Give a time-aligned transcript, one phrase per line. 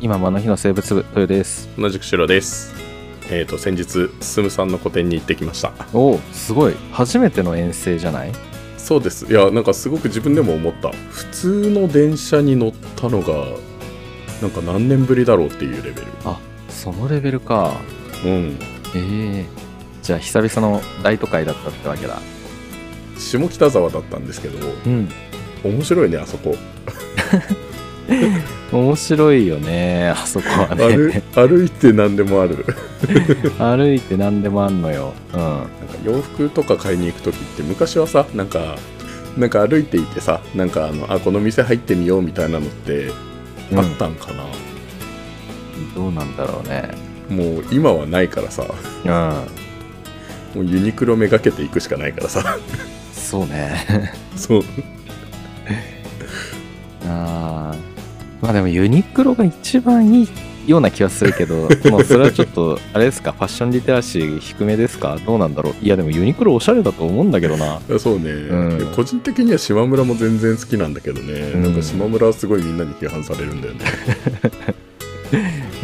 [0.00, 1.68] 今間の日の生物部豊です。
[1.76, 2.72] 同じく白です。
[3.30, 5.72] えっ、と先日進さんの個展に行ってきました。
[5.92, 6.74] おおすごい。
[6.92, 8.32] 初めての遠征じゃない？
[8.76, 9.26] そうです。
[9.26, 10.90] いやなんかすごく自分でも思った。
[11.10, 13.34] 普通の電車に乗ったのが
[14.40, 16.06] なんか何年ぶりだろうっていうレベル。
[16.24, 17.72] あそのレベルか。
[18.24, 18.58] うん。
[18.94, 19.46] ええ
[20.02, 22.18] じゃあ久々の大都会だったってわけだ。
[23.18, 25.08] 下北沢だったんですけどうん。
[25.64, 26.54] 面白いねあそこ
[28.70, 32.64] 面白いよねあそこは歩ね歩いて何でもある。
[33.58, 35.14] 歩いて何でもあんのよ。
[35.32, 35.40] うん。
[35.40, 35.66] なんか
[36.04, 38.76] 洋服とか買いに行く時って昔はさなんか
[39.38, 43.10] なんか歩いていてさなんかあのあこの店入ってみようみたいなのって
[43.74, 44.44] あったんかな、
[45.94, 46.90] どうなんだろうね。
[47.28, 48.64] もう今はないからさ。
[49.04, 49.10] うん。
[50.54, 52.58] もうユニクロめがけていくしかないからさ。
[53.12, 54.12] そうね。
[54.36, 54.62] そう。
[57.06, 57.97] あー
[58.40, 60.28] まあでもユニクロが一番いい
[60.66, 63.32] ような気はするけど もうそれはちょっとあれですか？
[63.32, 65.18] ファッションリテラシー低めですか？
[65.24, 65.74] どうなんだろう？
[65.84, 67.80] いやでもユニクロおしゃれだと思うんだけどな。
[67.98, 68.92] そうね、うん。
[68.94, 71.62] 個人的には島村も全然好きなんだけどね、うん。
[71.62, 73.80] なんか島村はすごいみんなに批判されるんだよね。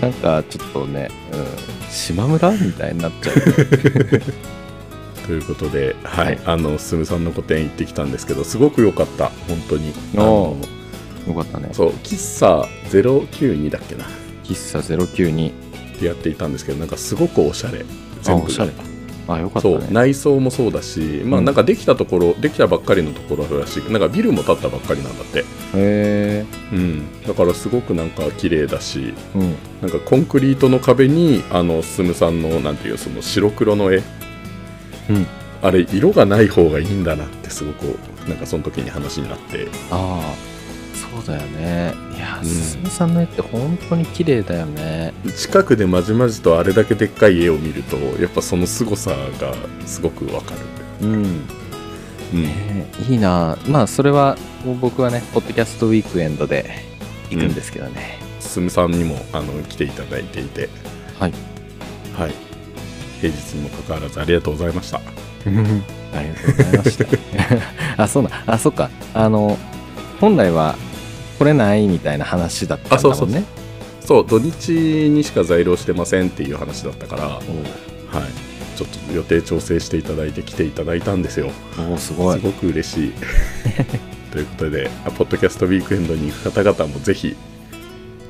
[0.01, 1.45] なんかちょっとね、うん、
[1.91, 3.35] 島村みたいになっちゃう
[5.27, 6.27] ということで、はい。
[6.27, 6.39] はい。
[6.45, 9.31] あの進さんの個展行ってきたんですけどすごく良かった。
[9.49, 9.93] 本当に。
[10.19, 10.57] あおの
[11.27, 11.71] よかったね。
[11.73, 14.05] そう喫茶092だっけな。
[14.05, 14.09] っ
[14.45, 15.53] 喫茶092
[15.99, 17.85] てやっていたんですけどなんかすごくおしゃれ。
[18.23, 18.43] 全部。
[18.43, 18.73] がおしゃれ。
[19.27, 23.91] あよかったそうね内装もそうだし、まあうんなんかできたところ、できたばっかりのところらしい。
[23.91, 29.55] なんかビルも建ったばっかりなんだって、へえうん、だからすごくなんか綺麗だしうん。
[29.81, 33.97] なんかコンクリートの壁にあの進さんのなんていうその白黒の絵。
[33.97, 35.27] うん。
[35.63, 37.85] あれ色がない方がいいんだなってすごく
[38.29, 39.69] なんかその時に話になって。
[39.91, 40.54] ああ
[41.15, 41.95] そうだよね。
[42.17, 42.49] いやうん。
[42.49, 45.13] 進さんの絵って本当に綺麗だよね。
[45.37, 49.55] 近くでまじまじとあれだけでっかい絵を見るとやっぱその凄さが
[49.87, 50.53] すごくわか
[51.01, 51.15] る、うん。
[52.33, 52.43] うん。
[52.43, 53.57] ねえいいな。
[53.69, 56.71] まあそれはもう僕はねポッドキャストウィークエンドで
[57.31, 60.69] 行くんですけどね、進さんにもあの来ていただいていて。
[61.19, 61.33] はい。
[62.17, 62.33] はい。
[63.21, 64.99] 平日にもかかわらずありがとうございました。
[65.47, 67.07] ありがとうございました。
[68.03, 68.91] あそうだあそっか。
[69.15, 69.59] あの
[70.21, 70.77] 本来は
[71.45, 73.13] 来れないみたいな話だったんだもんね。
[73.13, 73.45] あそうそう。
[74.01, 74.27] そう。
[74.27, 81.51] 土日にしか在労してませんっていう話だったから、はい、ちょっと予定調整していただいて来ていただいたんですよ。
[81.93, 82.41] おすごい。
[82.41, 83.13] すごく嬉しい。
[84.33, 87.37] ということであポッドキャストウィークエンドに行く方々もぜひ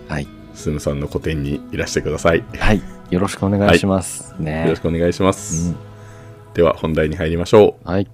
[0.06, 4.66] はい、進さんの個展にいらしてください、よはい、よろしくお願いします、ね。
[4.68, 5.76] ろしくお願いします、うん。
[6.52, 7.88] では本題に入りましょう。
[7.88, 8.10] はい。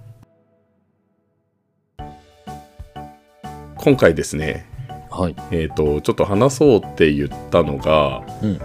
[3.77, 4.70] 今回ですね
[5.21, 5.37] はい。
[5.51, 8.61] えっ、とちょっと話そうって言ったのが、うん。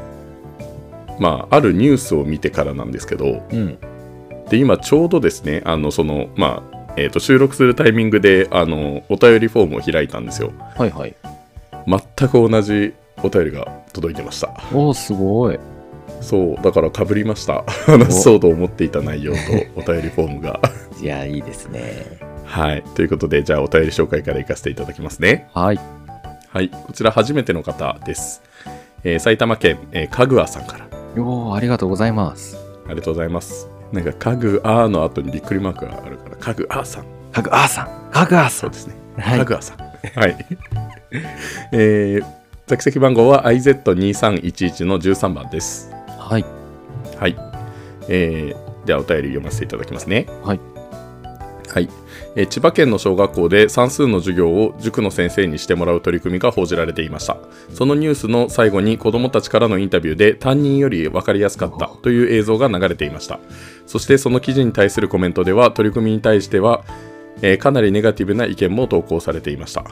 [1.20, 3.78] まああるニュースを見てからなんですけどうん。
[4.50, 10.54] で今ちょうどですねあのそのまあえー、と収録するタイミングであのお便りフォームを開いたんですよ。
[10.78, 11.16] はいはい。
[11.88, 14.54] 全く同じお便りが届いてました。
[14.74, 15.60] おおすごい。
[16.22, 17.64] そうだからかぶりました。
[17.86, 19.40] 話そうと思っていた内容と
[19.76, 20.62] お便りフォームが。
[21.02, 22.06] いやいいですね。
[22.46, 22.84] はい。
[22.96, 25.50] ということでじゃあお便り紹介からいかせていただきますね。
[25.54, 25.80] はい
[26.56, 28.42] はいこちら初めての方です、
[29.04, 30.88] えー埼玉県、えーかぐあさんから。
[31.22, 32.56] おおありがとうございます。
[32.86, 33.68] ありがとうございます。
[33.92, 37.06] なんかかぐあの後にびっくりマークがあるからかぐあさん。
[37.34, 38.10] かぐあさん。
[38.10, 38.96] かぐあさそうんですね。
[39.18, 39.40] はい。
[39.40, 39.80] かぐあさん。
[40.18, 40.46] はい。
[41.74, 42.26] えー
[42.68, 45.92] 座席番号は IZ2311 の13番です。
[46.18, 46.46] はい。
[47.20, 47.36] はい。
[48.08, 50.26] えー、ではお便り読ませていただきますね。
[50.42, 50.60] はい。
[51.74, 51.90] はい。
[52.36, 57.38] え千葉県の小学校で算数の授業を塾の先生にしてもらう取り組みが報じられていました。
[57.74, 63.40] そのニュースの最後に子どもたちからのインタビューで担任より分かりやすかったという映像が流れていました。
[63.86, 66.84] そしてその記事に対するコメントでは取り組みに対しては、
[67.42, 69.86] えかなりネガティブな意見も投稿されていました。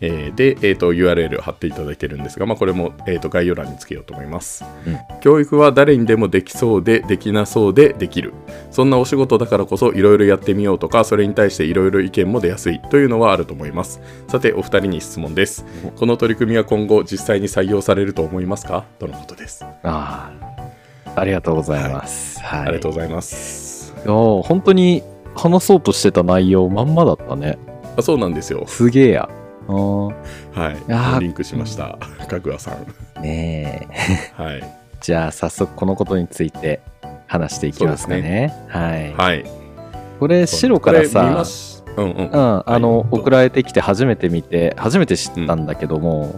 [0.00, 4.98] えーで、えーと URL 貼っていただいてるんですが、まあ、これも、えーと概要欄につけようと思います、うん。
[5.20, 8.32] 教育は誰にでもできそうでできなそうでできる。
[8.70, 12.80] そんなお仕事だからこそいろいろやってみようとかそれに対していろいろ意見も出やすい。
[12.90, 14.00] というのはあると思います。
[14.28, 15.64] さてお二人に質問です。
[15.96, 18.84] この取り組みは今後実際に採用されると思いますか？
[18.98, 20.30] とのことです、あ
[21.14, 22.40] あありがとうございます。
[22.40, 23.94] はい、ありがとうございます。
[24.04, 25.02] 本当に
[25.34, 27.58] 話そうとしてた内容まんまだったね。
[27.96, 28.64] あそうなんですよ。
[28.66, 29.28] すげえや
[29.74, 31.20] はい。
[31.20, 31.98] リンクしました。
[32.28, 33.22] かぐわさん。
[33.22, 34.12] ねえ。
[34.42, 34.62] はい。
[35.00, 36.80] じゃあ早速このことについて
[37.26, 38.52] 話していきますかね。
[38.68, 39.44] はい、はい。
[40.18, 42.26] これ白からさしうんうん。
[42.26, 43.08] うん、あの、はい。
[43.12, 46.34] 送られてきて初めて見て初めて知ったんだけども、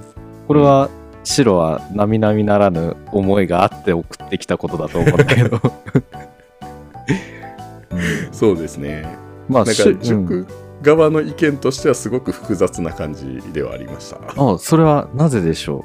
[0.49, 0.91] これは
[1.25, 5.61] 白は並々ならぬ思いがあって送ってきたことだと思うんだけど。
[8.33, 9.07] そうですね。
[9.49, 10.01] まあ、なんかしうん。
[10.01, 10.47] 塾
[10.83, 15.85] 側の意見としてはすごく複雑な感じではありましたあそれはなぜでしょ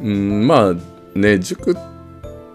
[0.00, 0.08] う？
[0.08, 1.76] んまあね塾っ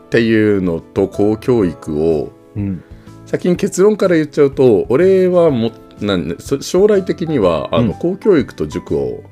[0.10, 2.60] ていうのと公教育をう。
[2.60, 2.84] うん。
[3.26, 9.24] 先に結論から言っちゃうと俺はもなんそ将来的にはあの、うん公教育と塾を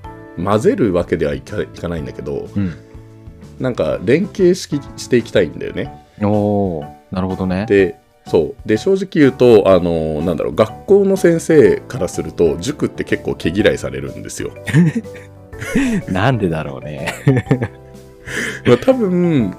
[0.43, 2.73] 混ぜるわけではいかいかないんだけどうん。
[3.59, 6.05] なんか連携しきしていきたいんだよね。
[6.21, 7.65] おー、なるほどね。
[7.69, 7.95] で
[8.27, 14.51] そうで正直言うとあのなんだろう学校の先生からすると塾って結構毛嫌いされるんですよ。
[16.11, 17.13] なんでだろうね。
[18.65, 19.55] まあ、多分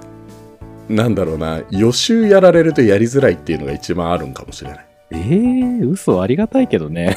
[0.88, 4.86] なんだろうな予習やられるとやりづらいっていうのが一番あるんかもしれない。
[5.12, 7.16] えー、嘘ありがたいけどね。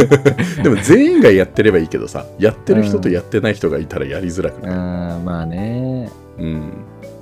[0.62, 6.10] でも全員がやってればいいけどさやってる人とやってない人がいたらやりづらくうない、ん、まあね。
[6.38, 6.68] うん、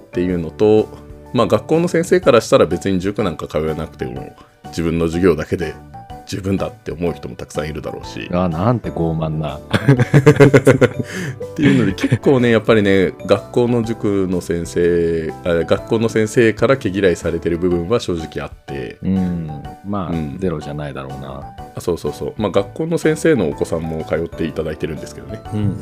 [0.06, 0.88] っていうのと、
[1.36, 4.34] まあ、学校の先生からしたら別に塾なんか通えなくても
[4.64, 5.74] 自分の授業だけで
[6.26, 9.58] 十分だって思う人もたくさんいるだろうしあ、なんて傲慢な。
[9.58, 9.60] っ
[11.54, 19.62] ていうので結構ねやっぱりね学校の塾の先生あ学校の先生から毛嫌いされてる部分は正直あってうん。
[19.84, 21.54] まあ、うんゼロじゃないだろうな。
[21.76, 25.78] あそうそうそう、まあ、学校の先生のお子さんも通っていただいてるんですけどねうん。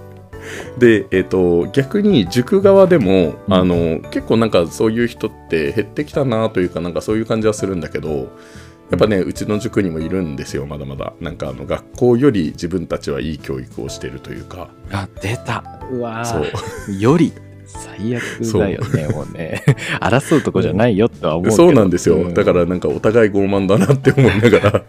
[0.78, 3.54] で、えっと逆に塾側でも、うん。
[3.54, 8.28] あの結構なんかそういう人って減ってきたなというかなんかそういう感じはするんだけど
[8.90, 11.12] やっぱねうちの塾にもいるんですよまだまだ。
[11.20, 14.68] なんかあの学校より自分たちはいい教育をしてるというか。
[14.90, 15.62] あ、出た。
[15.90, 16.42] うわそう。
[16.88, 17.32] ーより。
[17.72, 19.62] 最悪だよね、もうね。
[20.00, 21.56] 争うとこじゃないよとは思うけど。
[21.56, 22.34] そうなんですよ、うん。
[22.34, 24.82] だからなんかお互い傲慢だなって思いながら。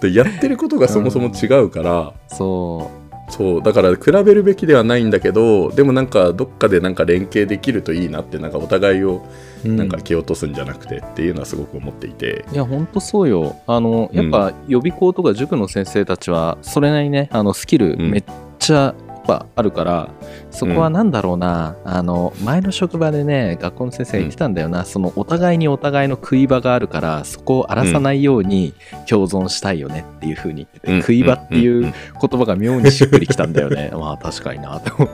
[0.00, 2.90] でやってることがそもそも違うから、そ
[3.32, 9.16] そうだから比べるべきではないんだけどでもなんかどっかでなんか連携できるといいなってなんかお互いを
[9.64, 9.68] う。
[9.70, 13.56] うなんか蹴落とすんじゃなくてっていうのはすごく思っていて、いや、ほんとそうよ。
[13.66, 18.24] あの、やっぱ予備校とか塾の先生たちは、それなりにね、あの、スキルうんめっ
[18.58, 18.94] ちゃ、
[19.26, 20.10] ぱあるから、
[20.50, 28.74] そこはなんだろうな、あの、前の職場でね、学校の先生が言ってたんだよな、その、お互いにお互いの食い場があるから、そこを荒らさないように
[29.08, 31.00] 共存したいよねっていう風に言ってて、うん。
[31.00, 33.90] 食い場っていんう言葉が妙にしっくりきたんだよね。
[33.96, 35.08] まあ、確かにな、と思っ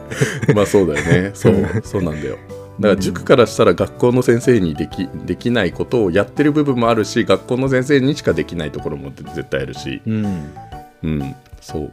[0.47, 0.55] て。
[0.55, 1.31] まあそうだよね。
[1.35, 2.37] そうそうなんだよ。
[2.81, 10.01] だから塾からしたら学校の先生にできできないことをやってる部分もあるし学校の先生にしかできないところも絶対あるし。
[10.07, 10.51] うん。
[11.03, 11.35] うん。
[11.61, 11.91] そう。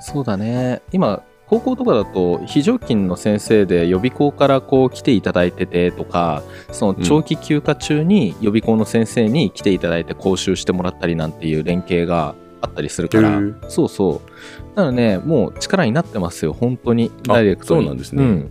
[0.00, 0.82] そうだね。
[0.92, 13.40] 今高校とかだと非常勤の先生で予備校からこう来ていただいててとかその長期休暇中に予備校の先生に来ていただいて講習してもらったりなんていう連携があったりするから。
[13.68, 14.76] そうそう。
[14.76, 17.10] なのでねもう力になってますよ本当に。
[17.28, 17.82] あダイレクトに。
[17.82, 18.22] そうなんですね。
[18.22, 18.50] うん。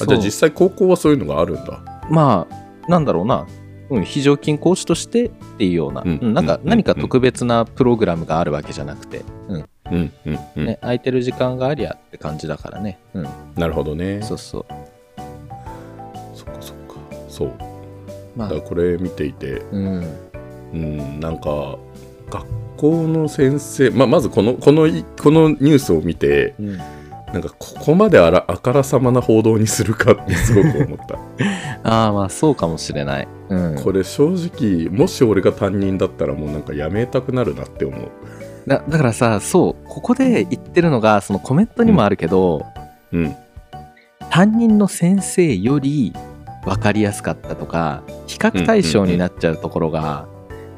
[0.00, 1.82] あじゃあ実際高校はそういうのがあるんだ。
[2.10, 3.46] まあなんだろうな。
[3.88, 6.18] うん、非常勤講師としてっていうような、うん。
[6.20, 6.68] うんなんかうん。
[6.68, 14.22] 何か特別なプログラムがあるわけじゃなくて、うんうんうんうん、ね、空いてる時間がありゃって感じだからね、うん、なるほどね。
[14.22, 14.64] そうそう。
[16.34, 16.94] そっかそっか。
[17.28, 17.52] そう。
[18.36, 18.48] まあ。
[18.48, 19.60] だからこれ見ていて。
[19.72, 20.04] うん。
[20.72, 21.78] うんなんか
[22.28, 26.78] 学校の先生、まあ、まずこのこのいこのニュースを見てうん。
[27.32, 31.18] なんかここまであらあからさまな報道にするかってすごく思った。
[31.82, 38.10] ああまあそうかもしれない、うん、これ正直もし俺が担任だったらもうなんかやめたくなるなって思う
[38.66, 42.66] だだからさそうここで言ってるのがそのコメントにもあるけど、
[43.12, 43.36] うん。
[44.30, 46.12] 担任の先生より
[46.64, 50.26] 分かりやすかったとか比較対象になっちゃうところが、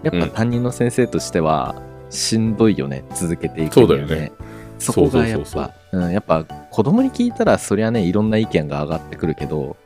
[0.02, 1.74] やっぱ担任の先生としては
[2.10, 4.32] しんどいよね続けていくにはそうだよね。
[4.78, 9.76] そこがやっぱうんやっぱ子供に聞いたらそりゃねいろんな意見が上がってくるけど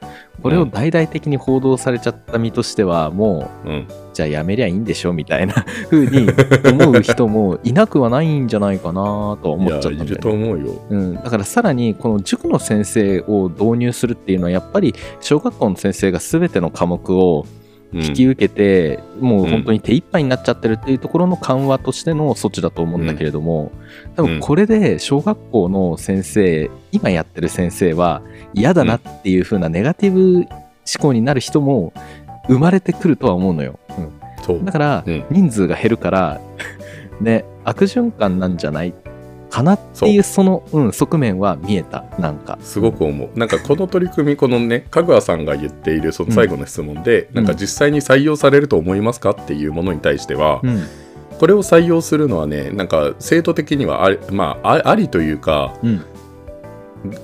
[0.42, 5.54] これを大々的に報道されちゃった身としてはもううんじゃあやめりゃいいんでしょみたいな
[5.90, 6.28] 風に
[6.64, 10.04] 思う人もいなくはないんじゃないかなと思っちゃったんだよね。
[10.04, 10.80] いやいると思うよ。
[10.90, 17.46] うん、だからさらにこの塾の先生を導入するっていうのはやっぱり小学校の先生が全ての科目を
[17.94, 18.02] うん。
[18.02, 23.70] 引き受けて、もう本当に手一杯になっちゃってるっていうところの緩和としての措置だと思うんだけれども、
[24.16, 28.22] 多分これで小学校の先生今やってる先生は
[28.54, 30.46] 嫌だなっていう風なネガティブ思
[30.98, 31.92] 考になる人も
[32.48, 33.78] 生まれてくるとは思うのよ。
[34.62, 35.24] だからうん。
[35.30, 36.40] 人数が減るから、
[37.20, 38.94] ね、悪循環なんじゃない
[39.50, 42.58] かなっていうその、うん、側面は見えたなんか。
[42.62, 43.38] すごく思う。
[43.38, 47.36] なんかこの取り組みこのね香川さんが言っているその最後の質問で、ん。
[47.36, 50.82] なんか実際に採用されると思いますかっていうものに対しては、うん。
[51.38, 56.04] これを採用するのはねなんか制度的にはあり,、まあ、あありというかうん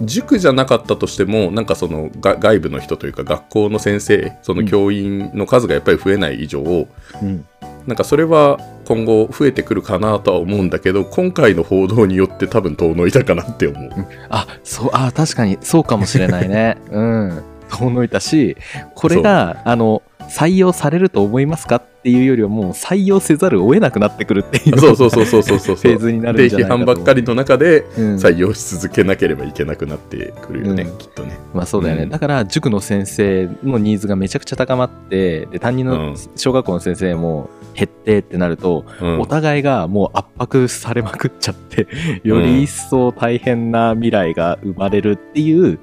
[0.02, 7.46] 塾じゃなかったとしてもなんかそのが外部の人というか学校の先生その教員の数がやっぱり増えない以上、うん。
[7.86, 13.90] なんかそれは今後増えてくるかなとは思うんだけど今回の報道によって多分遠のいたかなって思う。
[14.28, 16.76] あ、そう、あ、確かにそうかもしれないね。
[16.90, 17.42] うん。
[17.70, 18.56] 遠のいたし、
[18.94, 25.76] これが、あの、採用されると思いますかっていうよりはもう採用せざるを得なくなってくるっていうそうそうそうそうそうそう。
[25.76, 26.78] フェーズになるんじゃないかと。
[26.78, 28.14] で批判ばっかりの中でうん。
[28.16, 30.98] 採用し続けなければいけなくなってくるよね、うん。
[30.98, 31.38] きっとね。
[31.54, 32.08] まあそうだよね、うん。
[32.08, 36.16] だから塾の先生のニーズがめちゃくちゃ高まってで担任のうん。
[36.36, 39.20] 小学校の先生も減ってってなると、うん。
[39.20, 41.88] お互いがもう圧迫されまくっちゃって
[42.22, 45.78] より一層大変な未来が生まれるっていう、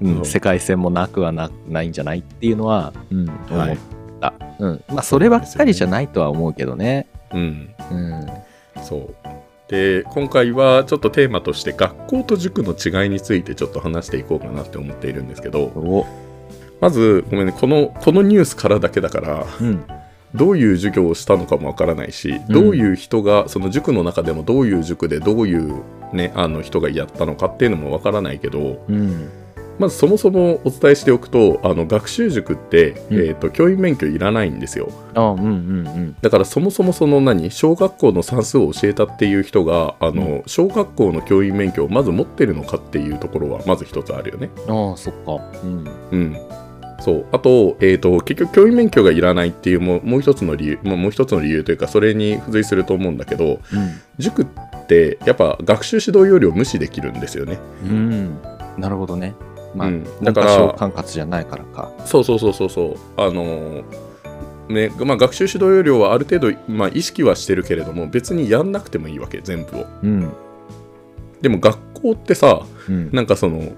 [0.00, 0.18] うん。
[0.18, 3.74] うん世界線もなくはなないんじゃないっていうのは、うん、思はい。
[3.74, 3.78] っ
[4.20, 7.06] た、うん、まあそればっかりじゃないとは思うけどね。
[7.32, 7.74] うん。
[7.90, 8.26] うん。
[8.82, 9.14] そう。
[9.68, 16.06] で今回はちょっとテーマとして学校と塾の違いについてちょっと話していこうかなって思っているんですけどお。
[16.80, 19.84] まずごめんねこのこのニュースからだけだからうん。
[20.34, 29.28] どういう授業をしたのかもわからないし、うんどういう人がその塾の中でもどういう塾でどういう、ね、あの人がやったのかっていうのもわからないけどうん
[29.80, 33.16] まずそもそもお伝えしておくとあの学習塾って、うん。
[33.16, 34.92] えー、と教員免許いらないんですよ。
[35.14, 36.16] あうんうんうん。
[36.20, 44.50] だからそもそもその何小学校の算数を教えたっていう人があの、小学校の教員免許をまず持ってるのかっていうところはまず一つあるよね。
[44.68, 45.42] ああそっか。
[45.64, 45.88] うん。
[46.10, 46.36] うん。
[47.00, 47.26] そう。
[47.32, 53.60] あと,、えー、と結局教員免許がいらないっていうもうもう一つの理由、まあ、もう一つの理由というかそれに付随すると思うんだけど
[54.18, 54.46] 塾っ
[54.86, 57.58] てやっぱ学習指導要領無視できるんですよね。
[57.84, 57.92] うん、う
[58.78, 59.34] ん、なるほどね
[59.74, 60.04] まあ、うん。
[60.22, 61.90] だから管轄じゃないからか。
[62.04, 62.96] そうそうそうそうそう。
[63.16, 63.84] あのー
[64.70, 69.86] ねまあ、学習指導要領はある程度、まあ、意識はしてるけれども別にやんなくてもいいわけ全部を。
[70.02, 70.32] うん。
[71.40, 73.10] でも学校ってさうん。
[73.12, 73.72] なんかその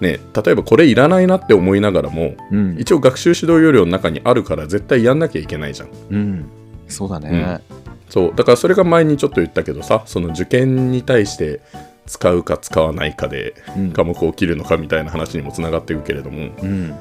[0.00, 2.76] ね例えばこれいらないなって思いながらもうん。
[2.78, 5.88] 一応学習指導要領の中にあるから絶対やんなきゃいけないじゃん。
[6.10, 6.46] うん。
[6.88, 7.60] そうだね。
[8.08, 8.32] そう。
[8.34, 11.60] だからそれが前にちょっと言ったけどさその受験に対して
[12.06, 13.92] 使うか使わないかでうん。
[13.92, 16.50] 科目を切るのかみたいな話にもつながっていくけれども。
[16.62, 16.94] うん。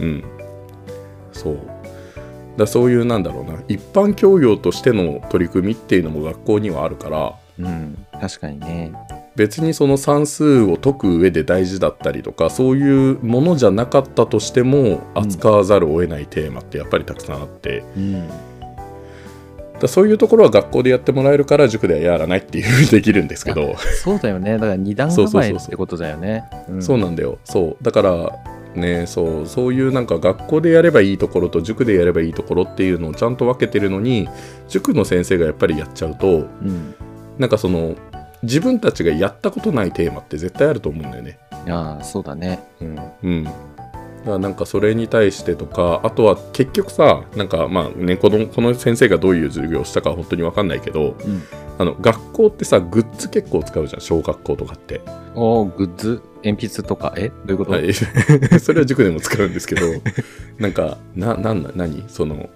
[0.00, 0.24] うん。
[1.32, 1.58] そう。
[2.56, 3.62] だそういうなんだろうな。
[3.68, 8.06] 一般教養としての取り組みっていうのも学校にはあるからうん。
[8.20, 8.92] 確かにね。
[9.34, 18.28] 別にその算数を解く上で大事だったりとかそういうものじゃなかったとしても扱わざるを得ないテーマってやっぱりたくさんあって、うん
[19.82, 24.52] だそういうところは学校でやってもらえるから塾ではやらないっていうふうにできるんですけど、そうだよね。
[24.52, 25.58] だから二段そうそうそうそう。
[25.58, 26.44] 構えってことだよね。
[26.68, 26.82] うん。
[26.82, 27.38] そうなんだよ。
[27.44, 27.84] そう。
[27.84, 28.30] だから
[28.74, 34.28] ねそうそういうなんか学校でやればいいところと塾でやればいいところっていうのをちゃんと分けてるのに
[34.68, 36.94] 塾の先生がやっぱりやっちゃうとうん。
[37.38, 37.96] なんかその
[38.42, 41.38] 自分たちがやったことないテーマって絶対あると思うんだよね。
[41.68, 42.62] ああそうだね。
[42.80, 42.98] うん。
[43.22, 43.48] うん。
[44.22, 51.42] だからなんかそれに対してとかあとは結局さなんかまあねこのこの先生がどういう授業をしたかは本当に分かんないけどうん。
[51.78, 55.00] あの学校ってさグッズ結構使うじゃん小学校とかって。
[55.34, 56.22] おーグッズ？
[56.44, 57.14] 鉛筆とか？
[57.16, 57.30] え？
[57.30, 57.92] どういうこと、はい、
[58.60, 59.86] それは塾でも使うんですけど
[60.58, 62.04] なんかななんな何？
[62.08, 62.50] その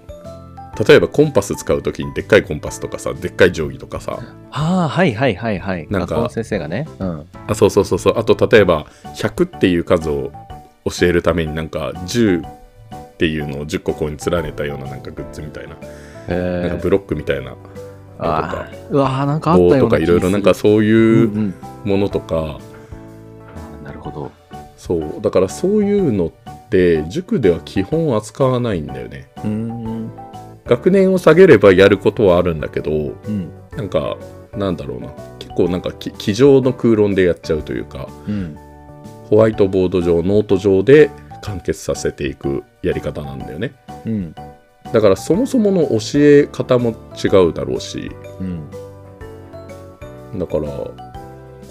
[0.87, 4.19] 例えばコンパス使う時にでっかいコンパスとかさでっかい定規とかさ。
[4.51, 5.89] ああはいはいはいはい。
[5.91, 6.87] なんか先生がね。
[6.99, 7.27] うん。
[7.49, 8.15] あそうそうそうそう。
[8.19, 10.31] あと例えば100っていう数を
[10.88, 15.76] 教えるためになんか10っていうのを10個ここに連ねたようななんかグッズみたいな。
[16.28, 17.55] なんかブロックみたいな
[18.19, 18.90] あー。
[18.90, 24.33] うわーなんかあったとかいろいろなんかそううんいううんものとか、あーなるほど。
[24.76, 25.21] そう。
[25.21, 29.28] だからそういうのって塾では基本扱わないんだよね。
[30.66, 33.50] 学年を下げればやることはあるんだけどうん。
[33.76, 34.16] なんか
[34.57, 35.09] なんだろうな。
[35.38, 38.09] 結構なんかき机上の空論でやっちゃうというか。
[38.28, 38.59] うん
[39.28, 41.11] ホワイトボード上ノート上で
[41.42, 43.75] 完結させていくやり方なんだよね。
[44.04, 44.35] うん。
[44.92, 48.11] だからそもそもの教え方も違うだろうし。
[48.40, 48.71] うん
[50.38, 50.68] だから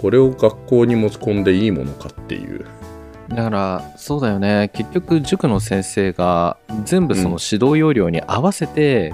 [0.02, 2.66] これを学校に持ち込んでいいものかっていう。
[3.30, 4.70] だからそうだよね。
[4.74, 9.14] 結局塾の先生が全部その指導要領に合わせて、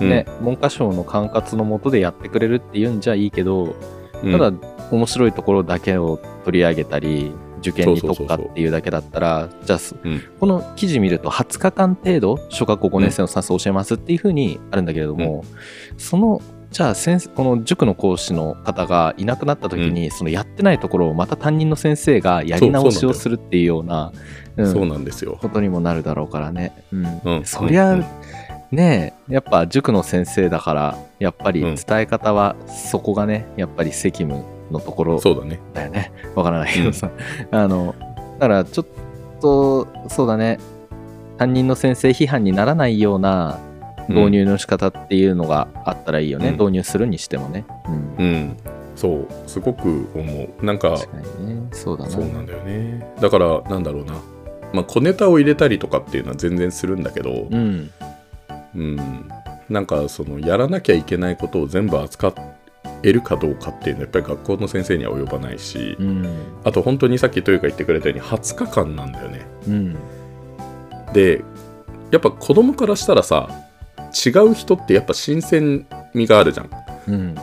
[0.00, 3.76] ね文科省の管轄のもとでやってくれるっていうんじゃいいけど
[4.22, 4.52] うんただ
[4.90, 10.22] 面白いところだけを取り上げたり受験に特化っていうだけだったらじゃあすうん。
[10.38, 15.44] この記事見ると20日間程度小学校5年生の算数を教えますっていうふうにあるんだけれども、
[15.96, 24.12] そのじゃあ先生この塾の講師の方がいなくなった時に、そのやってないところをまた担任の先生がやり直しをするっていうような
[24.56, 24.72] うん。
[24.72, 26.84] そうなんですよ、ことにもなるだろうからね。
[26.92, 27.20] うん。
[27.24, 27.44] うん。
[27.44, 28.04] そりゃ、うん。
[28.70, 31.74] ねえやっぱ塾の先生だからやっぱりうん。
[31.74, 36.12] 伝え方はそこがねやっぱり責務のところそうだねだよね。
[36.34, 37.10] わからないけどさ。
[37.50, 37.94] あの、
[38.38, 38.86] だからちょっ
[39.40, 40.58] と、そうだね。
[41.38, 43.58] 担任の先生批判にならないような
[44.08, 46.48] 導入の仕方っていうのがあったらいいよね。
[46.48, 47.64] うん導入するにしてもね。
[48.18, 48.24] うん。
[48.24, 48.56] うん
[48.96, 50.98] そうすごく思うなんかね。
[51.72, 52.10] そうだな。
[52.10, 54.14] そうなんだよねだからなんだろうな
[54.74, 57.90] まあ小ネタを入れたりとかっていうのは全然するんだけどうん。
[58.74, 59.28] うん
[59.70, 62.34] なんかそのやらなきゃいけないことを全部扱
[63.02, 66.26] えるかどうかっていうのはやっぱり学校の先生には及ばないし、うん。
[66.64, 69.96] あと本当にさっきというか言ってくれたように20日間なんだよねうん。
[71.12, 71.42] で
[72.10, 73.48] やっぱ子供からしたらさ
[74.26, 76.70] 違う人ってやっぱ新鮮味があるじゃん
[77.08, 77.34] うん。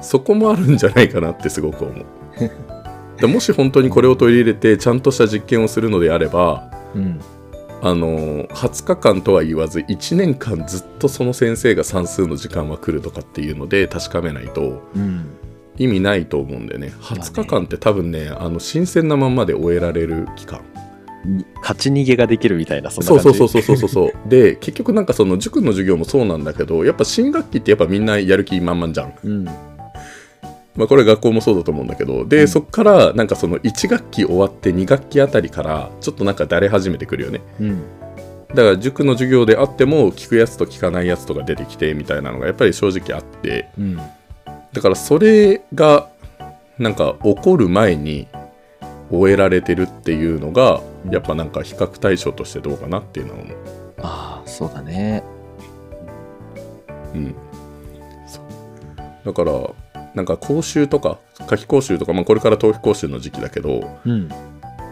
[0.00, 2.06] そこもあるんじゃないかなってすごく思う
[3.20, 7.20] でもし本当にこれを取り入れてちゃんとした実験をするのであればうん。
[7.82, 15.30] あの20日間とは言わず1年間ずっとその先生が算数の時間は来るとかっていうので確かめないとうん。
[15.78, 16.92] 意味ないと思うんだよね。
[17.00, 20.60] 20日間って多分ねあの新鮮なまんまで終えられる期間。
[21.24, 23.38] に勝ち逃げができるみたいな、そんな感じ。
[23.38, 24.28] そうそうそうそうそう。
[24.28, 29.14] で結局なんかその塾の授業もそうなんだけどやっぱ新学期ってやっぱみんなやる気満々じゃん。
[29.22, 29.48] うん。
[30.76, 37.82] まあこれ学校もそうだと思うんだけどで、うんそっからなんかその1学期終わって2学期あたりからちょっとなんかだれ始めてくるよねうん。
[38.48, 43.96] だから塾の授業であっても聞くやつと聞かないやつとか出てきてみたいなのがやっぱり正直あってうん。
[43.96, 46.08] だからそれが
[46.78, 48.28] なんか起こる前に
[49.10, 53.56] 終えられてるっていうのがうんやっぱなんか比較対象としてどうかなっていうのは思う
[54.02, 55.22] ああ、そうだね。
[57.14, 57.34] うん、
[58.26, 59.52] そうだから
[60.14, 64.28] なんか講習とか夏期講習とか、まあ、これから冬季講習の時期だけどうん。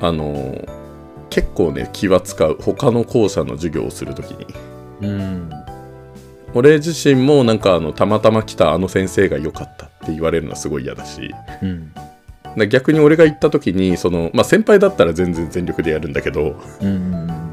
[0.00, 0.88] あのー
[1.30, 4.46] 結構ね気は使う他の校舎の授業をするときに
[5.02, 5.50] うん。
[6.54, 11.92] 俺自身もなんかあのたまたま来たあの先生が良かったって言われるのはすごい嫌だしうん。
[12.56, 17.10] だ逆に俺が行った時にその、まあ、先輩だったら全然全力でやるんだけどうん。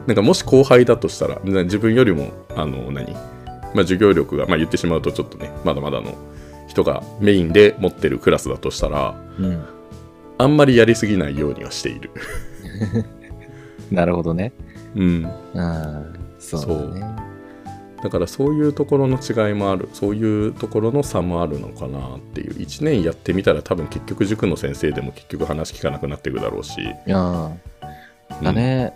[0.07, 6.15] なんかもし後輩だとしたらな自分よりもあの何、まあ、授業力が、まあ、言ってしまうとちょっとねまだまだの
[6.67, 9.65] 人がメインで持ってるクラスだとしたらうん。
[10.38, 12.12] あんまりやりすぎないようにはしている。
[13.91, 14.51] なるほどね。
[14.95, 16.04] うん、ああ、
[16.39, 17.15] そうだね。
[18.04, 27.51] だからそういうところの違いもあるそういうところの差もあるのかなっていう1年やってみたら多分結局塾の先生でも結局話聞かなくなっていくだろうしいやー
[28.43, 28.93] だね。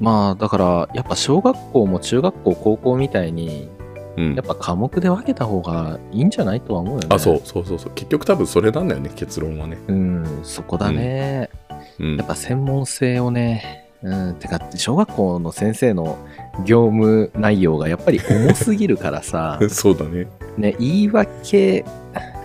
[0.00, 3.68] まあ、だから、やっぱ小学校も中学校、高校みたいに、
[4.18, 4.34] うん。
[4.34, 7.06] やっぱ科目で分けた方がいいんじゃないとは思うよね。
[7.10, 7.92] あそうそうそうそう。
[7.94, 9.78] 結局多分それなんだよね結論はね。
[9.86, 11.50] うん、そこだね。
[11.98, 12.16] うん。
[12.16, 16.18] やっぱ専門性をね、うん、てか、小学校の先生の
[16.64, 20.26] 業務内容がやっぱり重すぎるからさ、 そうだね。
[20.56, 21.84] ね、言い訳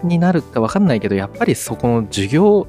[0.03, 2.67] になるか分かんないけど、やっぱりそこの授業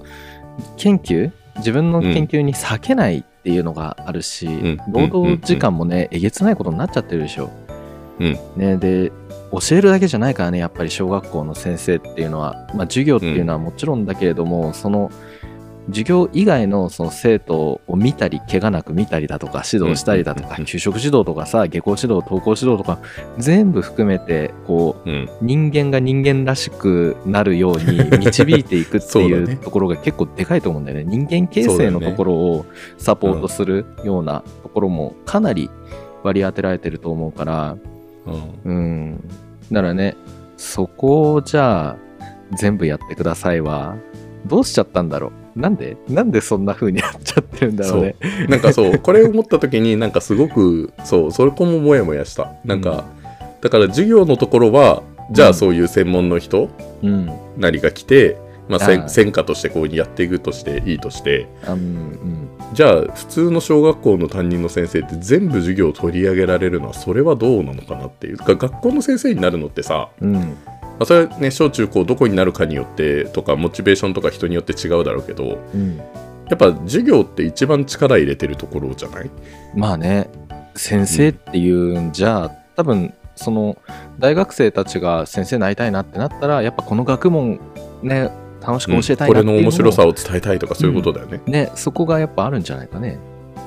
[0.77, 4.79] 研究、自分の研究に避けないっていうのがあるし、ん。
[4.89, 7.51] 労働時間もね、えげつないことになっちゃってるでしょ。
[8.21, 8.39] うん。
[8.57, 9.13] ね、で、
[9.53, 15.11] 教えるだけじゃないからね、やっぱり小学校の先生っていうのは、まあ、授業っていうのはもちろんだけれども、その
[15.89, 23.01] 授業以外のその生徒を見たり、怪我なく見たりだとか、指導したりだとか、うんうんうん給食指導とかさ、下校指導、登校指導とか、
[23.39, 25.29] 全部含めて、こう、うん。
[25.43, 31.05] 人間が人間らしくなるように 導いていくっていうところが結構でかいと思うんだよね。
[31.05, 35.71] 人間形成のところをサポートするようなところもかなり
[36.23, 37.77] 割り当てられてると思うから、
[38.27, 39.29] うんうん。
[39.73, 40.17] だからね、
[40.57, 41.97] そこをじゃあ
[42.57, 43.97] 全部やってくださいは、
[44.47, 45.97] どうしちゃったんだろうなんで？
[46.09, 48.17] なんでそんな風になっちゃってるんだろうね。
[48.49, 53.05] なんかそうこれを思った時になんかすごくそうそこもモヤモヤしたなんか、
[53.61, 56.69] だから授業のところはじゃうんあそういう専門の人
[57.03, 57.31] うん。
[57.57, 58.37] なりが来て、
[58.69, 62.44] まあ、せあーん専科としてこういうにやっていくとしていいとしてあうんうん。
[62.75, 70.33] じゃあ普通の小学校の担任の先生って全部授業を取り上げられるのはそれはどうなのかなっていうか学校の先生になるのってさ、うん。
[70.33, 70.51] ま
[71.01, 75.97] あ、それはね小中高どこになるかによってとかモチベーションとか人によって違うだろうけどうん。
[75.97, 76.05] や
[76.55, 79.31] っぱ授業って一番力入れてるところじゃない？
[79.75, 80.29] まあね、
[80.75, 83.79] 先生っていうんじゃ、多分その
[84.19, 87.61] 大学生たちが先生になりたいなってなったら、やっぱこの学問
[88.03, 88.31] ね、
[88.67, 93.19] 楽しく教えたいこれなっていうの面白さを伝えたいとかそういうことだよね、ね、そこがやっぱあるんじゃないかね。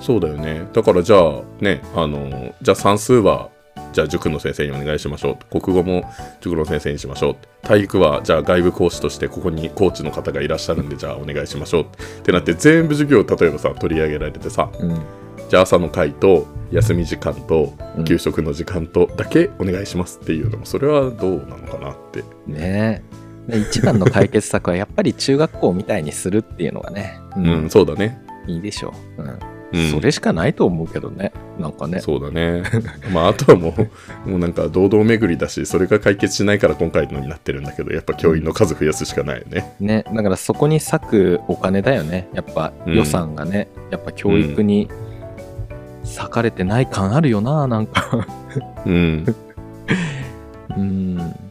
[0.02, 0.68] そうだよね。
[0.74, 3.50] だからじゃあねあのじゃあ算数は
[3.94, 5.60] じゃあ塾の先生にお願いしましょう。
[5.60, 6.04] 国語も
[6.42, 7.36] 塾の先生にしましょう。
[7.64, 11.84] 体育はじゃあ外部講師としてここにコーチの方がいらっしゃるんでじゃあお願いしましょう。
[11.84, 11.86] っ
[12.24, 15.02] てなって全部授業例えばさ取り上げられてさうん。
[15.50, 18.06] じゃあ朝の会と休み時間とうん。
[18.06, 22.24] 給食の時間とだけお願いしますっていうのもそれはどうなのかなって。
[22.46, 23.04] ね
[23.48, 28.22] で一番の解決策はやっぱり中学校みたいにするっていうのがね、ううん、そうだね。
[28.48, 29.40] いいでしょう、うん。
[29.74, 32.00] うん、それしかないと思うけどねなんかね。
[32.00, 32.64] そうだね。
[33.12, 33.76] まあ、あとはも
[34.26, 39.74] う、もうなんか堂々巡りだし、それが解決しないから今回のになってるんだけど、やっぱ教員の数増やすしかないよね。
[39.80, 42.30] ねだからそこに割くお金だよね。
[42.34, 42.96] やっぱうん。
[42.96, 44.88] 予算がね、やっぱ教育に
[46.18, 48.28] 割かれてない感あるよななんか。
[48.86, 49.26] うん。
[50.78, 51.36] うん。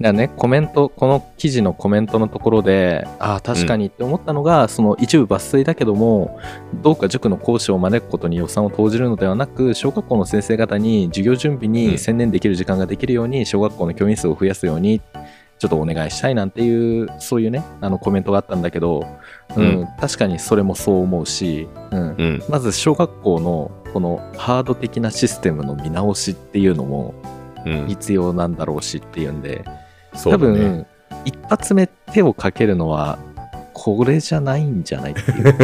[0.00, 6.38] だね、コメント、この記事のコメントのところで、ああ、確かにって思ったのが、その一部抜粋だけども、
[6.82, 15.00] どうか塾の講師を招くことに予算を投じるのではなく、小学校の先生方に授業準備に専念できる時間ができるように、小学校の教員数を増やすように、
[15.58, 19.06] ちょっとお願いしたいなんていう、そういうね、あのコメントがあったんだけど、
[19.56, 22.42] うん、うん確かにそれもそう思うし、うん、うん。
[22.50, 27.14] まず小学校のこのハード的なシステムの見直しっていうのも、
[27.64, 27.86] うん。
[27.88, 29.70] 必要なんだろうしっていうんで、多
[30.16, 30.58] そうだね。
[30.58, 30.86] 分、
[31.24, 33.18] 一発目手をかけるのは、
[33.72, 35.54] これじゃないんじゃないっていう。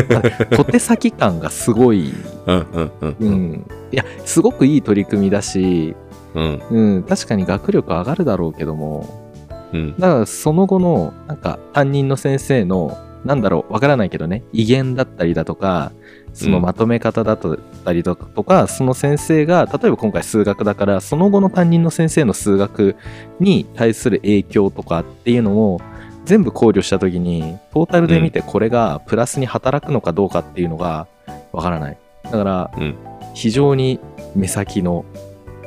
[0.56, 2.12] 小手先感がすごい、
[2.46, 3.16] うんうんうん。
[3.18, 3.30] う。
[3.30, 3.66] ん。
[3.90, 5.96] いや、すごくいい取り組みだし、
[6.34, 6.62] うん。
[6.70, 9.30] うん、確かに学力上がるだろうけども、
[9.72, 9.94] うん。
[9.98, 15.92] だからその後の、なんか、担任の先生の、なんだろう、わからないけどね、威厳だったりだとか、
[16.32, 17.36] そのまとめ方だ
[17.82, 22.96] ったりとか、とかその先生が、例えば今回数学だから、その後の担任の先生の数学
[23.40, 25.80] に対する影響とかっていうのを、
[26.24, 31.08] 全部考慮したときに、トータルで見てこれがプラスに働くのかどうかっていうのが
[31.52, 31.98] わからない。
[32.24, 32.96] だから、うん
[33.34, 33.98] 非常に
[34.34, 35.04] 目先の、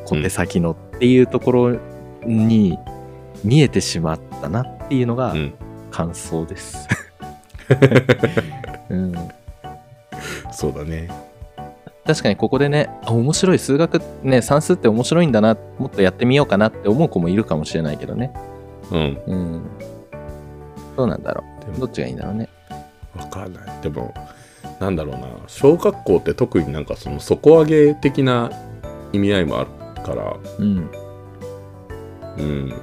[0.05, 1.79] 小手先のっていうところ
[2.25, 2.77] に
[3.43, 5.53] 見えてしまったなっていうのがうん。
[5.91, 6.87] 感想です。
[8.89, 9.13] うん、
[10.51, 11.07] そうだね。
[12.05, 18.31] 確かにここでね、あ面白い、数学ね、算数って面白いんだな、もっとやってみようかなって思う子もいるかもしれないけどね。
[18.91, 19.21] うん。
[19.25, 19.63] うん。
[20.95, 21.43] どうなんだろ
[21.75, 21.79] う。
[21.79, 22.47] どっちがいいんだろうね。
[23.17, 23.63] わかんない。
[23.81, 24.13] でも、
[24.79, 25.27] なんだろうな。
[25.47, 28.51] 小学校って特になんかその底上げ的な
[29.11, 30.91] 意味合いもあるから、うん。
[32.37, 32.73] うん。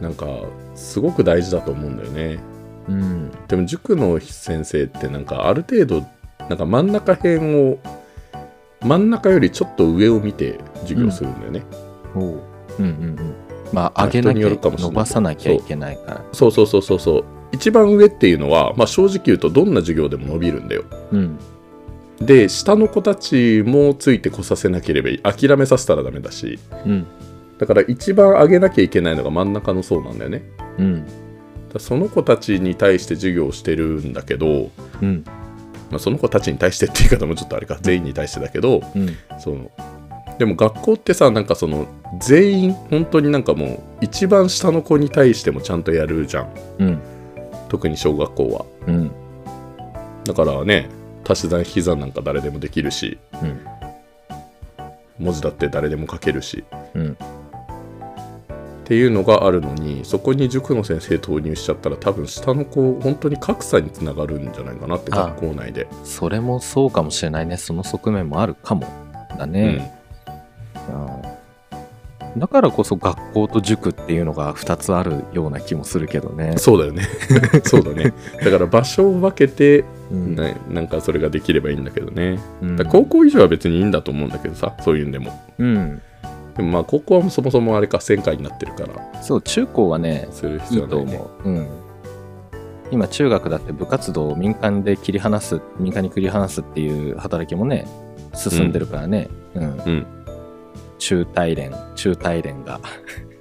[0.00, 0.26] なんか、
[0.74, 2.38] すごく大事だと思うんだよね。
[2.88, 3.30] うん。
[3.48, 6.04] でも塾の先生ってなんかある程度
[6.48, 7.78] なんか真ん中辺を
[8.82, 11.62] 真ん中よりちょっと上を見て授業するんだよね、
[12.14, 12.22] おう
[12.78, 13.34] うんうんうん。
[13.72, 16.24] まあ、まあ上げなきゃ伸ばさなきゃいけないから。
[16.32, 21.38] そうそうそうそうそう一番上っていうのは、まあ、正直言うとどんな授業でも伸びるんだようん。
[22.20, 27.06] で下の子たちもついてこさせなければいい諦めさせたらダメだしうん。
[27.58, 30.42] だから一番上げなきゃいけないのが真ん中の層なんだよね
[30.78, 31.06] うん。
[31.72, 35.24] だその子たちに対して授業をしてるんだけど、うん。
[35.94, 39.16] まあ、その子たちに対してって言い方もちょっとあれか全員に対してだけど、うん。
[39.38, 39.70] その
[40.40, 41.86] でも学校ってさなんかその
[42.18, 46.48] 全員本当になんかもう一番下の子に対してもちゃんとやるじゃん
[46.80, 47.02] うん。
[47.68, 49.12] 特に小学校はうん。
[50.24, 50.88] だからね
[51.24, 53.64] 足し算引き算なんか誰でもできるしうん。
[55.20, 57.16] 文字だって誰でも書けるしうん。
[58.84, 67.56] っていうのがあるのにそこに塾の先生投入しちゃったら多分下の子本当に格差につながるんじゃないかなって学校内でそれもそうかもしれないね。
[67.56, 68.82] その側面もあるかも。
[69.38, 69.72] だうね。
[69.72, 69.80] んう
[71.30, 71.34] ん
[72.36, 76.54] だからこそ学校と塾っていうのが2つあるような気もするけどね。
[76.58, 77.04] そうだよね
[77.62, 86.02] そうだねだから場所を分けて、うんね、なんかそれができればいいんだけどねうん高校以上は別にいいんだと思うんだけどさそういうんでもうん。
[86.56, 91.48] でもまあ高校はそもそもあれか1000回になってるからそう、中高はね、する必いいと要はないね思う。
[91.48, 91.68] うん。
[92.90, 97.86] 今、中学だって部活動を民間で切り離す、民間に切り離すっていう働きもね、
[98.34, 99.28] 進んでるからね。
[99.54, 99.62] うん。
[99.62, 100.06] うん
[100.98, 102.80] 中大連、中大連が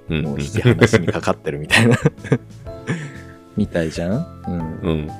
[0.10, 1.95] うんもう引き離しにかかってるみたいな。
[3.56, 4.26] みたいじゃん？
[4.47, 4.54] うん。
[4.54, 5.12] うんうん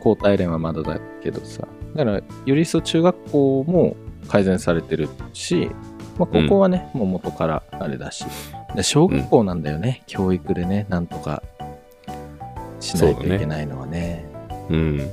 [0.00, 1.66] 高大連はまだだけどさ。
[1.94, 2.22] だから、よ
[2.54, 3.96] り一層中学校も
[4.28, 5.70] 改善されてるし、
[6.18, 8.24] まあ、高校はね、もう元からあれだし。
[8.74, 11.42] で小学校なんだよね、教育でね、なんとか
[12.80, 14.24] しないといけないのはね。
[14.70, 15.10] うん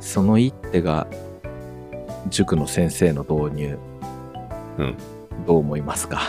[0.00, 1.06] その一手が、
[2.28, 3.78] 塾の先生の導入。
[4.78, 4.96] うん
[5.46, 6.20] どう思いますか？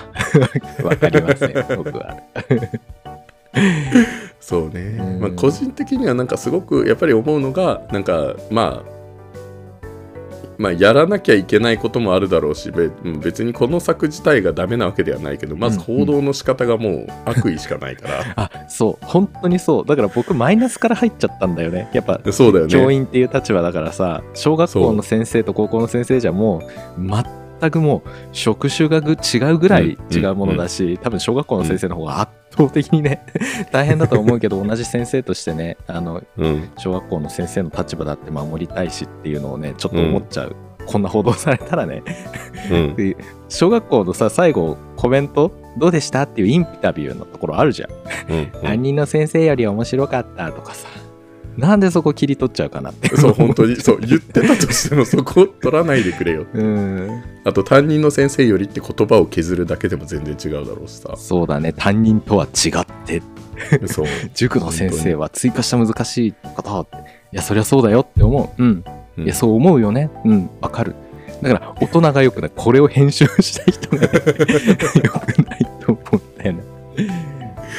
[0.84, 2.18] わかりません、 僕は。
[4.40, 8.90] そうね、うんまあ、個人的にはなんかすごくやっぱり思うのがなんかまあ
[10.58, 12.90] まあやらなきゃいけないこともあるだろうしべ
[13.20, 19.86] 別にこの作自体がダメなわけではないけどまず報道の仕方がもう悪意しかないから、あ、そう、本当にそう。
[19.86, 21.90] だから僕、マイナスから入っちゃったんだよね。
[21.94, 33.26] やっぱ、そうだよね教員っていう立場だからさ小学校の先生と高校の先生じゃもう全くもう職種がぐ違うぐらい違うものだし、多分小学校の先生の方が圧倒的にね
[33.72, 36.70] 大変だと思うけど同じ先生としてねあのうん。
[36.78, 42.04] 小学校の先生の立場だって守りたいしっていうのをねちょっと思っちゃう、こんな報道されたらね
[42.72, 42.96] うん。
[42.98, 43.16] で
[43.50, 46.22] 小学校のさ最後コメントどうでした？
[46.24, 47.90] っていうインタビューのところあるじゃん。
[48.64, 50.88] 担任の先生より面白かったとかさ
[51.58, 53.16] なんでそこ切り取っちゃうかなって。
[53.16, 56.46] そう、本当に、そう、言ってたとしてもそこを取らないでくれよ。
[56.54, 57.24] うん。
[57.44, 61.14] あと、担任の先生よりって言葉を削るだけでも全然違うだろうしさ。
[61.16, 61.74] そうだね。
[61.74, 63.22] 担任とは違って。
[63.88, 64.06] そう。
[64.36, 66.98] 塾の先生は追加した難しいことって。
[67.34, 68.62] いやそりゃそうだよって思う。
[68.62, 68.84] うん。
[69.18, 69.24] うん。
[69.24, 70.10] いやそう思うよね。
[70.26, 70.50] うん。
[70.62, 70.96] わかる。
[71.42, 72.52] だから大人がよくない。
[72.56, 74.10] これを編集した人が、ね、
[75.04, 76.64] よくないと思うんだよね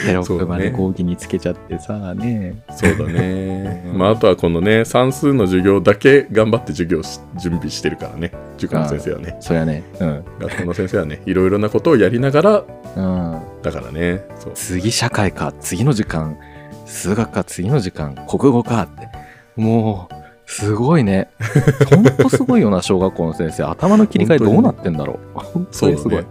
[0.07, 3.83] テロップまで講義につけちゃってさねそうだね。
[3.87, 8.33] うんまあ、あとはこのね、算数の授業だけ頑張って授業し準備してるからね。
[8.59, 9.37] 塾の先生はね。
[9.41, 12.65] そりゃねうん学校の先生はね、いろいろなことをやりながら、
[12.97, 14.25] うんだからね。
[14.39, 14.53] そう。
[14.55, 16.39] 次社会か次の時間
[16.87, 19.09] 数学か次の時間国語かって
[19.57, 20.15] もう
[20.47, 21.29] すごいね
[21.91, 26.25] ほんとすごいよな小学校の先生頭の切り替えどうなってんだろう本当にすごい、ね。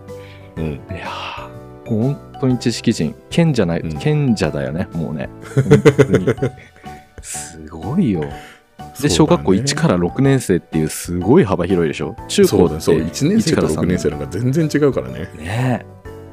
[0.58, 0.66] うん。
[0.66, 3.16] いやー本当に知識人。
[3.30, 3.98] 賢者ない、うん。
[3.98, 4.88] 賢者だよね。
[4.94, 5.30] もうね。
[7.22, 8.24] すごいよ。
[9.02, 12.16] で、小学校1から6年生っていうすごい幅広いでしょ？
[12.28, 15.30] 中高ってそうだそう1年生と1 6年生のが全然違うからね。
[15.38, 15.86] ね。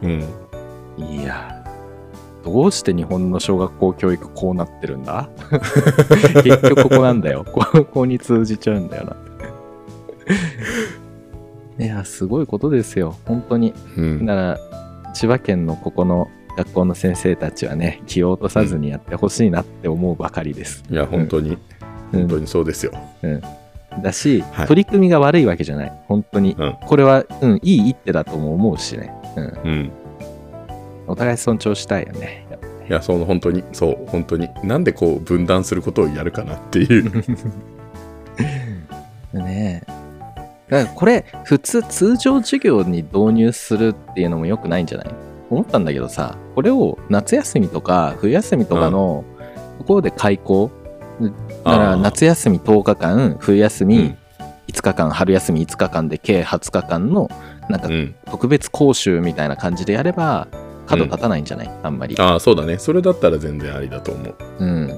[0.03, 0.25] うん。
[0.99, 1.65] えいや
[2.45, 5.29] どうして日本の小学校教育こうなってるんだ？
[6.45, 7.45] 結局ここなんだよ。
[7.51, 9.05] ここに通じちゃうんだよ
[11.79, 11.85] な。
[11.85, 13.17] いやすごいことですよ。
[13.25, 13.73] 本当に。
[13.97, 14.27] うん。
[14.27, 14.59] だから
[15.12, 21.51] 千葉県のここの学校の先生たちはね気を落とさずにやってほしいなって思うばかりです、いや本当に、
[22.12, 22.20] うん。
[22.20, 22.92] 本当にそうですよ。
[24.03, 24.66] だし、はい。
[24.66, 25.92] 取り組みが悪いわけじゃない。
[26.07, 26.77] 本当に、うん。
[26.87, 29.92] これは、うん、いい一手だとも思うしね、うん、うん。
[31.07, 32.46] お互い尊重したいよね。
[32.88, 34.48] いやその本当にそう本当に。
[34.64, 37.11] なんでこう分断することをやるかなっていう。
[39.33, 40.02] ねえ
[40.72, 45.08] だからこれ普通通常授業に導入するっていうのも良くないんじゃない？
[45.50, 49.24] 思ったんだけどさこれを夏休みとか冬休みとかの
[49.78, 50.70] ところで開校
[51.20, 54.18] だから夏休み10日間冬休みうん。
[54.68, 57.28] 5日間、春休み5日間で計20日間の
[57.68, 58.14] なんかうん。
[58.24, 60.48] 特別講習みたいな感じでやれば
[60.87, 62.78] 角立たないんじゃない、あんまり、ああそうだね。
[62.78, 64.35] それだったら全然ありだと思う。
[64.61, 64.90] うん、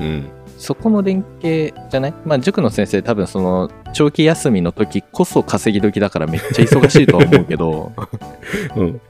[0.00, 2.14] うんそこの連携じゃない？
[2.24, 7.92] まあ塾の先生多分その長期休みの時こそ稼ぎ時だからめっちゃ忙しいとは思うけど、
[8.76, 9.00] うん。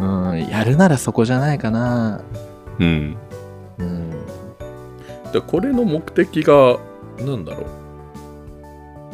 [0.00, 2.20] うん、やるならそこじゃないかな。
[2.78, 3.16] うん。
[3.78, 4.10] うん。
[5.32, 6.78] でこれの目的が
[7.18, 7.64] 何だろう？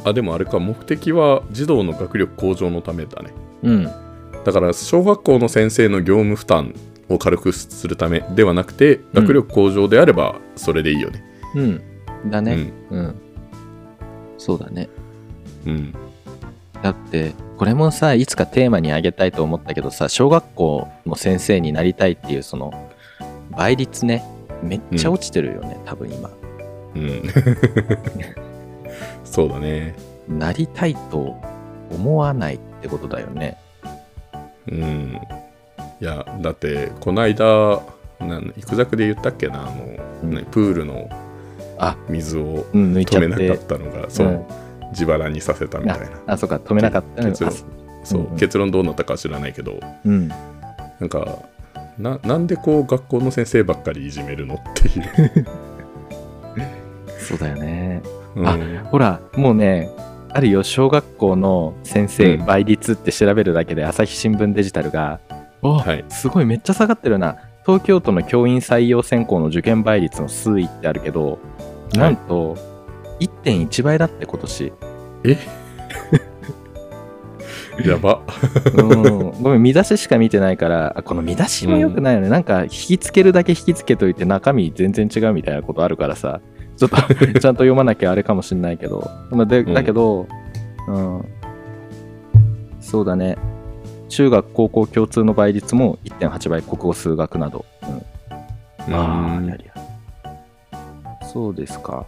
[0.08, 3.30] あでもあれか目的は児童の学力向上のためだね。
[3.62, 3.84] うん。
[4.44, 6.74] だから小学校の先生の業務負担
[7.10, 11.22] を軽くするためではなくて学力向上であればそれでいいよね
[11.54, 11.82] うん。
[12.26, 12.72] だね。
[12.90, 13.20] うん、
[14.38, 14.88] そうだね。
[15.66, 15.94] うん。
[16.82, 22.90] だってこれもさいつかテーマにあげたいと思ったけどさ小学校の先生になりたいっていうその
[23.50, 24.24] 倍率ね
[24.62, 26.30] めっちゃ落ちてるよね、多分今。
[26.94, 27.22] うん。
[29.24, 29.94] そうだね。
[30.28, 31.36] なりたいと
[31.90, 33.56] 思わないってことだよね。
[34.70, 35.20] うん。
[36.00, 37.82] いやだってこの間
[38.20, 39.86] なんいくざくで言ったっけなあの、
[40.24, 40.34] うん。
[40.34, 41.08] ねプールの
[41.82, 44.44] あ水を止めなかったのがそう、うん。
[44.90, 46.06] 自腹にさせたみたいな。
[46.26, 47.52] あそうか止めなかった結論。
[47.52, 47.56] あ
[48.04, 48.36] そう、うんうん。
[48.36, 50.28] 結論どうなったかは知らないけどうん。
[50.28, 50.36] な
[51.06, 51.38] んか
[51.98, 55.46] ななんでこう学校の先生ばっかりいじめるのっていう、
[57.18, 58.02] そうだよね。
[58.36, 58.46] うん。
[58.46, 58.58] あ
[58.90, 59.90] ほらもうね
[60.32, 62.44] あるよ小学校の先生うん。
[62.44, 65.18] 倍率って調べるだけで朝日新聞デジタルが、
[65.62, 66.04] おはい。
[66.10, 67.36] すごいめっちゃ下がってるな。
[67.66, 71.38] 東京都の教員採用選考の受験倍率の推移ってあるけど
[71.94, 72.56] なんと
[73.20, 74.72] 1.1倍だって今年
[75.24, 75.38] え？
[77.88, 78.20] やば。
[78.74, 79.42] うん。
[79.42, 86.40] ごめん見出ししか見てないからあこの見出しもよくないよね、なんか引きつけるだけ引きつけといて中身全然違うみたいなことあるからさ。
[86.76, 89.10] ちょっと ちゃんと読まなきゃあれかもしんないけど。
[89.30, 89.74] まあでうん。
[89.74, 90.26] だけど、
[90.88, 91.24] うん。
[92.80, 93.36] そうだね。
[94.10, 97.64] 中学高校共通の倍率も1.8倍国語数学など、
[98.88, 99.72] うん、ああやりや
[101.32, 102.06] そうですか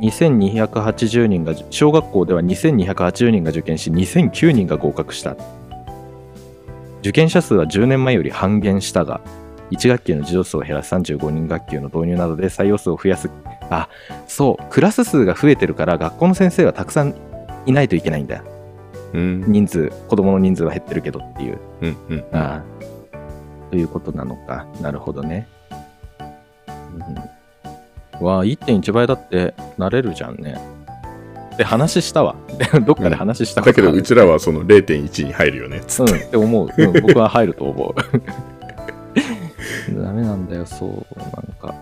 [0.00, 5.36] 2280人が小学校では2280人が受験し2009人が合格した
[7.00, 9.20] 受験者数は10年前より半減したが
[9.70, 13.30] 1学級の児童数を減らす35人学級の導入などで採用数を増やす
[13.70, 13.88] あ
[14.26, 17.14] そうクラス数が増えてるから学校の先生はたくさん
[17.66, 18.52] いないといけないんだよ
[19.12, 19.44] うん。
[19.46, 21.58] 人数、子供の人数は減ってるけどっていう。
[21.82, 21.96] うん。
[22.08, 22.24] うん。
[22.32, 23.70] ああ。
[23.70, 24.66] ということなのか。
[24.80, 25.48] なるほどね。
[26.68, 27.16] うん、
[28.22, 30.58] わあ、1.1倍だってなれるじゃんね。
[31.56, 32.34] で、話したわ。
[32.86, 35.80] どっかで話したことだけど、うちらはその0.1に入るよね。
[35.86, 36.68] つうん、って思う。
[36.76, 37.94] うん、 僕は入ると思う。
[40.02, 41.28] ダメなんだよ、そう、なん
[41.60, 41.74] か。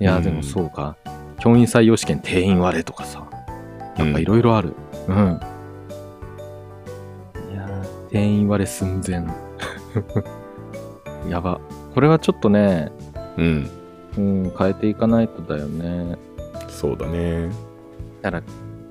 [0.00, 0.96] いや、うんでもそうか。
[1.40, 3.24] 教員採用試験定員割れとかさ。
[3.96, 4.74] やっぱいろいろある。
[5.08, 5.40] うん。
[7.52, 9.24] いやー定員割れ寸前。
[11.28, 11.60] やば。
[11.94, 12.90] これはちょっとね、
[13.36, 13.70] うん。
[14.18, 16.16] うん、変えていかないとだよね。
[16.68, 17.50] そうだね。
[18.20, 18.42] だから、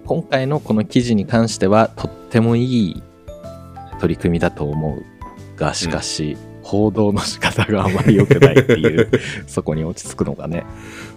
[0.05, 3.03] 今回のこの記事に関しては、とってもいい
[3.99, 9.09] 取り組みだと思うが、しかし、報道の仕方があまり良くないっていう、
[9.47, 10.65] そこに落ち着くのがね。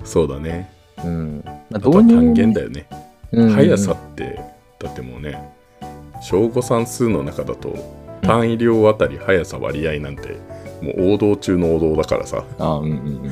[0.04, 0.70] そうだね。
[1.04, 1.42] うん。
[1.44, 2.66] まあ、あとは単元だよ。
[2.66, 2.86] よね。
[3.32, 4.40] うん速さって、
[4.80, 5.40] だってもうね、
[6.20, 7.76] 小5算数の中だと、
[8.22, 10.36] 単位量あたり速さ割合なんて、
[10.82, 13.30] もう王道中の王道だからさ、あうんうんうん。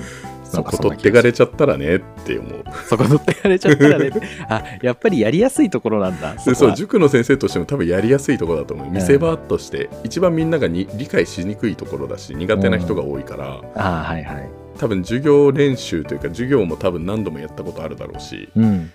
[0.48, 2.64] そこ取ってかれちゃったらねって思う。
[2.88, 4.10] そこ取ってかれちゃったらね。
[4.48, 6.34] あ、やっぱりやりやすいところなんだ。
[6.34, 14.48] でそそう塾の先生としても多分やりやすいところだと思う見せ場として一番みんながに理解しにくいところだし苦手な人が多いからあはいはい。
[14.78, 18.90] 多分授業練習というか授業も多分何度もやったことあるだろうし、うん。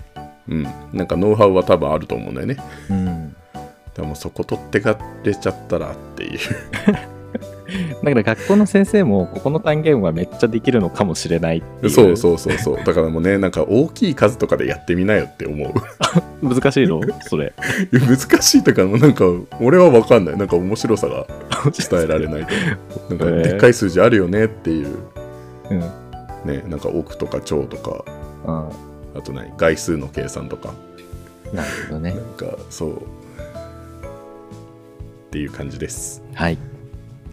[0.49, 2.57] うん、なんかノウハウは多分あると思うんだよね
[2.89, 3.35] うん。
[3.95, 6.39] でもそこ取ってかれちゃったらっていう
[8.03, 11.89] だから学校の先生も、ここの単元はめっちゃできるのかもしれないっていう。
[11.89, 15.73] そうそうそうそうだからもうねなんか大きい数とかでやってみなよって思う
[16.47, 17.53] 難しいのそれ。
[17.91, 19.25] 難しいとかもなんか
[19.62, 21.25] 俺は分かんないなんか面白さが
[21.89, 22.47] 伝えられない
[23.09, 24.88] なんかでっかい数字あるよねっていう
[25.69, 25.79] うん。
[25.79, 28.03] ねなんか億とか兆とか
[28.45, 29.19] うん。
[29.19, 29.51] あと何？
[29.57, 30.73] 概数の計算とか
[31.53, 32.23] なるほどねなん。
[32.51, 32.99] かそうっ
[35.31, 36.57] ていう感じですはい。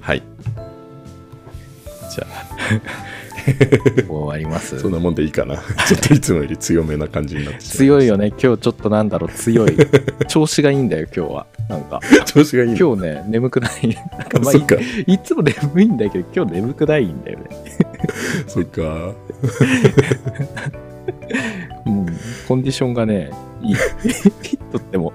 [0.01, 0.23] はい
[2.11, 8.29] じゃあ、終わりますそんなもんでいいかな ちょっといつもより強めな感じになって強いよね。
[8.31, 9.77] 今日ちょっとなんだろう、強い。
[10.27, 11.47] 調子がいいんだよ、今日は。
[11.69, 12.01] なんか。
[12.27, 12.77] 調子がいいの？
[12.77, 13.97] 今日ね、眠くない。
[14.19, 14.81] なんかまあそっかい
[15.15, 17.45] いつも眠いんだけど、今日眠くないんだよね。
[18.49, 18.83] そっか
[21.87, 22.07] うん。
[22.49, 23.31] コンディションがね、
[23.63, 23.75] いい。
[23.75, 25.13] フィットっても。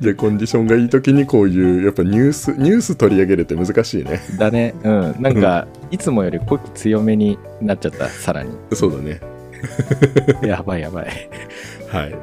[0.00, 4.74] じゃあコンディションがいい時にこういうやっぱニュースニュース取り上げるって難しいねだね。
[4.82, 5.14] うん。
[5.20, 8.50] なんか、いつもより呼気強めになっちゃった、さらに。
[8.72, 9.20] そうだね
[10.46, 11.06] やばいやばい。
[11.88, 12.14] はい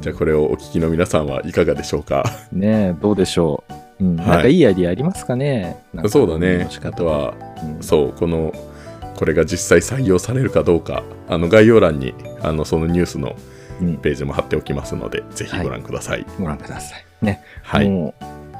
[0.00, 2.24] じゃあこれをお聞きの皆さんはいかがでしょうか？
[2.52, 3.64] ねえ、どうでしょ
[4.00, 4.04] う。
[4.04, 4.16] うん。
[4.16, 5.76] はいなんかいいアイディアありますかね？
[6.00, 7.34] かそうだねあとは
[7.78, 8.52] うんそうこの
[9.16, 13.55] これが実際採用されるかどうかあの概要欄にあのそのニュースのうん
[14.02, 16.26] ページも貼っておきますのでぜひご覧ください。
[16.38, 17.04] ご覧ください。
[17.24, 17.42] ね。
[17.62, 18.14] はい、も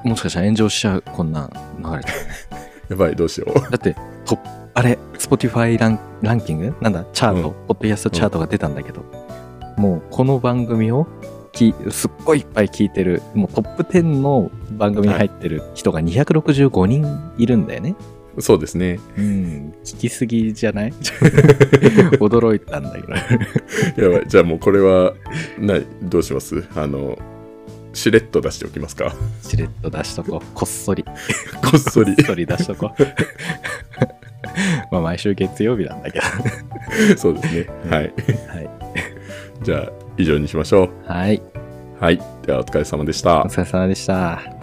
[0.05, 1.51] う、もしかしたら炎上しちゃう、こんなん
[1.83, 2.11] 流れて。
[2.91, 3.61] やばいどうしよう。
[3.71, 4.39] だって、ト
[4.75, 6.75] あれ、Spotify ランランキング？
[6.81, 7.55] なんだ、チャート、うん。
[7.67, 9.03] ポッドキャストチャートが出たんだけど、
[9.77, 11.07] もうこの番組を
[11.53, 17.97] きすっごいいっぱい聞いてる、もうトップ10の番組に入ってる人が265人いるんだよね。
[18.41, 20.93] そうですねうん、聞きすぎじゃない？
[22.21, 23.01] 驚いたんだけ
[23.99, 24.03] ど。
[24.13, 25.15] やばいじゃあもうこれは
[25.59, 26.65] などうします？
[26.77, 27.19] あの
[27.95, 30.47] しれっと出しておきますかしれっと出しとこう。
[30.55, 31.03] こっそり。
[31.05, 31.13] こ
[31.77, 33.03] っそりこっそり出しとこう。
[34.93, 37.17] まあ毎週月曜日なんだけど。
[37.17, 38.13] そうですねはいはい。
[39.63, 41.41] じゃあ以上にしましょうはい。
[41.99, 44.56] はいではお疲れ様でしたお疲れ様でした。